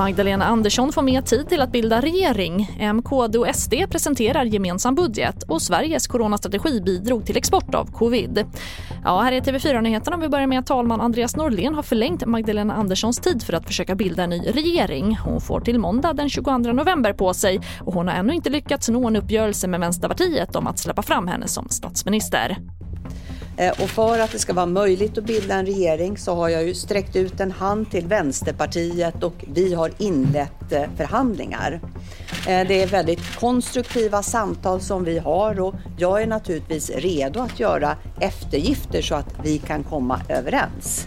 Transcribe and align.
Magdalena 0.00 0.44
Andersson 0.44 0.92
får 0.92 1.02
mer 1.02 1.22
tid 1.22 1.48
till 1.48 1.62
att 1.62 1.72
bilda 1.72 2.00
regering. 2.00 2.76
M, 2.80 3.02
KD 3.02 3.38
och 3.38 3.54
SD 3.54 3.74
presenterar 3.90 4.44
gemensam 4.44 4.94
budget 4.94 5.42
och 5.42 5.62
Sveriges 5.62 6.06
coronastrategi 6.06 6.80
bidrog 6.80 7.26
till 7.26 7.36
export 7.36 7.74
av 7.74 7.92
covid. 7.92 8.44
Ja, 9.04 9.20
här 9.20 9.32
är 9.32 9.40
TV4-nyheterna. 9.40 10.16
Vi 10.16 10.28
börjar 10.28 10.46
med 10.46 10.58
att 10.58 10.66
talman 10.66 11.00
Andreas 11.00 11.36
Norlén 11.36 11.74
har 11.74 11.82
förlängt 11.82 12.26
Magdalena 12.26 12.74
Anderssons 12.74 13.18
tid 13.18 13.42
för 13.42 13.52
att 13.52 13.66
försöka 13.66 13.94
bilda 13.94 14.22
en 14.22 14.30
ny 14.30 14.40
regering. 14.40 15.16
Hon 15.16 15.40
får 15.40 15.60
till 15.60 15.78
måndag 15.78 16.12
den 16.12 16.28
22 16.28 16.58
november 16.58 17.12
på 17.12 17.34
sig 17.34 17.60
och 17.80 17.94
hon 17.94 18.08
har 18.08 18.14
ännu 18.14 18.34
inte 18.34 18.50
lyckats 18.50 18.88
nå 18.88 19.06
en 19.06 19.16
uppgörelse 19.16 19.68
med 19.68 19.80
Vänsterpartiet 19.80 20.56
om 20.56 20.66
att 20.66 20.78
släppa 20.78 21.02
fram 21.02 21.28
henne 21.28 21.48
som 21.48 21.68
statsminister. 21.68 22.56
Eh, 23.56 23.82
och 23.82 23.90
för 23.90 24.18
att 24.18 24.32
det 24.32 24.38
ska 24.38 24.52
vara 24.52 24.66
möjligt 24.66 25.18
att 25.18 25.24
bilda 25.24 25.54
en 25.54 25.66
regering 25.66 26.18
så 26.18 26.34
har 26.34 26.48
jag 26.48 26.64
ju 26.64 26.74
sträckt 26.74 27.16
ut 27.16 27.40
en 27.40 27.50
hand 27.50 27.90
till 27.90 28.06
Vänsterpartiet 28.06 29.22
och 29.22 29.44
vi 29.52 29.74
har 29.74 29.90
inlett 29.98 30.72
eh, 30.72 30.82
förhandlingar. 30.96 31.80
Eh, 32.48 32.68
det 32.68 32.82
är 32.82 32.86
väldigt 32.86 33.36
konstruktiva 33.36 34.22
samtal 34.22 34.80
som 34.80 35.04
vi 35.04 35.18
har 35.18 35.60
och 35.60 35.74
jag 35.98 36.22
är 36.22 36.26
naturligtvis 36.26 36.90
redo 36.90 37.40
att 37.40 37.60
göra 37.60 37.96
eftergifter 38.20 39.02
så 39.02 39.14
att 39.14 39.34
vi 39.44 39.58
kan 39.58 39.82
komma 39.82 40.20
överens. 40.28 41.06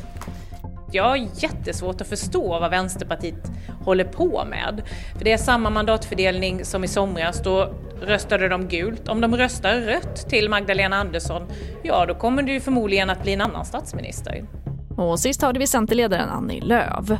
Jag 0.92 1.04
har 1.04 1.28
jättesvårt 1.36 2.02
att 2.02 2.08
förstå 2.08 2.60
vad 2.60 2.72
Vänsterpartiet 2.72 3.52
håller 3.86 4.04
på 4.04 4.46
med. 4.50 4.84
För 5.18 5.26
det 5.26 5.32
är 5.32 5.38
samma 5.38 5.70
mandatfördelning 5.70 6.66
som 6.66 6.84
i 6.84 6.88
somras. 6.88 7.44
Då 7.44 7.74
röstade 8.04 8.50
de 8.50 8.68
gult. 8.68 9.08
Om 9.08 9.22
de 9.22 9.36
röstar 9.36 9.76
rött 9.76 10.30
till 10.30 10.50
Magdalena 10.50 10.96
Andersson, 10.96 11.42
ja 11.84 12.06
då 12.06 12.16
kommer 12.16 12.44
det 12.44 12.52
ju 12.52 12.60
förmodligen 12.60 13.10
att 13.10 13.24
bli 13.24 13.34
en 13.34 13.42
annan 13.42 13.66
statsminister. 13.66 14.46
Och 14.98 15.20
sist 15.20 15.42
hörde 15.42 15.60
vi 15.60 15.68
Centerledaren 15.68 16.30
Annie 16.30 16.62
Lööf. 16.62 17.12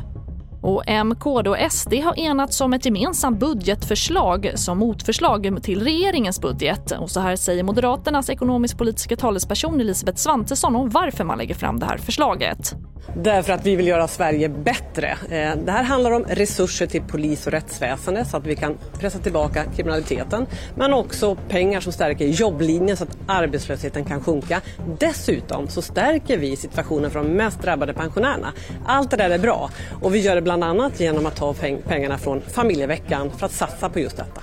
Och 0.62 0.82
M, 0.86 1.14
KD 1.20 1.50
och 1.50 1.72
SD 1.72 1.94
har 1.94 2.18
enats 2.18 2.60
om 2.60 2.72
ett 2.72 2.84
gemensamt 2.84 3.40
budgetförslag 3.40 4.52
som 4.54 4.78
motförslag 4.78 5.62
till 5.62 5.84
regeringens 5.84 6.40
budget. 6.40 6.92
Och 6.92 7.10
så 7.10 7.20
här 7.20 7.36
säger 7.36 7.62
Moderaternas 7.62 8.30
ekonomisk-politiska 8.30 9.16
talesperson 9.16 9.80
Elisabeth 9.80 10.18
Svantesson 10.18 10.76
om 10.76 10.90
varför 10.90 11.24
man 11.24 11.38
lägger 11.38 11.54
fram 11.54 11.78
det 11.78 11.86
här 11.86 11.98
förslaget. 11.98 12.74
Därför 13.16 13.52
att 13.52 13.66
vi 13.66 13.76
vill 13.76 13.86
göra 13.86 14.08
Sverige 14.08 14.48
bättre. 14.48 15.08
Eh, 15.10 15.56
det 15.56 15.72
här 15.72 15.82
handlar 15.82 16.10
om 16.10 16.24
resurser 16.24 16.86
till 16.86 17.02
polis 17.02 17.46
och 17.46 17.52
rättsväsende 17.52 18.24
så 18.24 18.36
att 18.36 18.46
vi 18.46 18.56
kan 18.56 18.78
pressa 18.98 19.18
tillbaka 19.18 19.64
kriminaliteten. 19.76 20.46
Men 20.74 20.92
också 20.92 21.36
pengar 21.48 21.80
som 21.80 21.92
stärker 21.92 22.26
jobblinjen 22.26 22.96
så 22.96 23.04
att 23.04 23.16
arbetslösheten 23.26 24.04
kan 24.04 24.20
sjunka. 24.20 24.60
Dessutom 24.98 25.68
så 25.68 25.82
stärker 25.82 26.38
vi 26.38 26.56
situationen 26.56 27.10
för 27.10 27.18
de 27.22 27.28
mest 27.28 27.62
drabbade 27.62 27.94
pensionärerna. 27.94 28.52
Allt 28.86 29.10
det 29.10 29.16
där 29.16 29.30
är 29.30 29.38
bra 29.38 29.70
och 30.02 30.14
vi 30.14 30.18
gör 30.18 30.34
det 30.34 30.42
bland 30.42 30.64
annat 30.64 31.00
genom 31.00 31.26
att 31.26 31.36
ta 31.36 31.54
pengarna 31.88 32.18
från 32.18 32.40
familjeveckan 32.40 33.30
för 33.38 33.46
att 33.46 33.52
satsa 33.52 33.88
på 33.88 34.00
just 34.00 34.16
detta. 34.16 34.40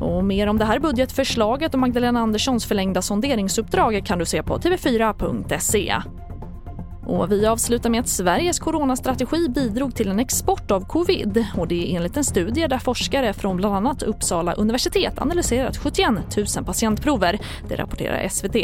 Och 0.00 0.24
mer 0.24 0.46
om 0.46 0.58
det 0.58 0.64
här 0.64 0.78
budgetförslaget 0.78 1.74
och 1.74 1.80
Magdalena 1.80 2.20
Anderssons 2.20 2.66
förlängda 2.66 3.02
sonderingsuppdrag 3.02 4.02
kan 4.06 4.18
du 4.18 4.24
se 4.24 4.42
på 4.42 4.58
tv4.se. 4.58 5.94
Och 7.06 7.32
vi 7.32 7.46
avslutar 7.46 7.90
med 7.90 8.00
att 8.00 8.08
Sveriges 8.08 8.58
coronastrategi 8.58 9.48
bidrog 9.48 9.94
till 9.94 10.08
en 10.08 10.18
export 10.18 10.70
av 10.70 10.84
covid. 10.84 11.46
Och 11.56 11.68
det 11.68 11.92
är 11.92 11.96
enligt 11.96 12.16
en 12.16 12.24
studie 12.24 12.66
där 12.66 12.78
forskare 12.78 13.32
från 13.32 13.56
bland 13.56 13.74
annat 13.74 14.02
Uppsala 14.02 14.52
universitet 14.52 15.18
analyserat 15.18 15.76
71 15.76 16.08
000 16.56 16.64
patientprover. 16.64 17.38
Det 17.68 17.76
rapporterar 17.76 18.28
SVT. 18.28 18.56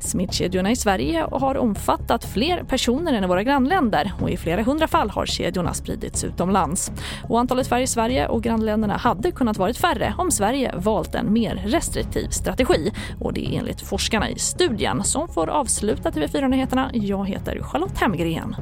Smittkedjorna 0.00 0.70
i 0.70 0.76
Sverige 0.76 1.26
har 1.32 1.56
omfattat 1.56 2.24
fler 2.24 2.64
personer 2.64 3.12
än 3.12 3.24
i 3.24 3.26
våra 3.26 3.42
grannländer 3.42 4.12
och 4.20 4.30
i 4.30 4.36
flera 4.36 4.62
hundra 4.62 4.88
fall 4.88 5.10
har 5.10 5.26
kedjorna 5.26 5.74
spridits 5.74 6.24
utomlands. 6.24 6.92
Och 7.28 7.40
antalet 7.40 7.66
fall 7.66 7.82
i 7.82 7.86
Sverige 7.86 8.28
och 8.28 8.42
grannländerna 8.42 8.96
hade 8.96 9.30
kunnat 9.30 9.56
varit 9.56 9.76
färre 9.76 10.14
om 10.18 10.30
Sverige 10.30 10.74
valt 10.76 11.14
en 11.14 11.32
mer 11.32 11.62
restriktiv 11.66 12.28
strategi. 12.28 12.92
Och 13.20 13.32
det 13.32 13.54
är 13.54 13.58
enligt 13.58 13.80
forskarna 13.80 14.30
i 14.30 14.38
studien 14.38 15.04
som 15.04 15.28
får 15.28 15.50
avsluta 15.50 16.10
TV4-nyheterna. 16.10 16.90
Jag 16.92 17.28
heter 17.28 17.62
Charlotte 17.62 17.87
Hemgren. 17.94 18.54